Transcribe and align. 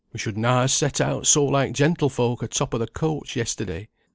]"'We 0.13 0.19
should 0.19 0.35
na 0.35 0.63
ha' 0.63 0.67
set 0.67 0.99
out 0.99 1.27
so 1.27 1.45
like 1.45 1.73
gentlefolk 1.73 2.41
a 2.41 2.47
top 2.47 2.73
o' 2.73 2.79
the 2.79 2.87
coach 2.87 3.35
yesterday.' 3.35 3.87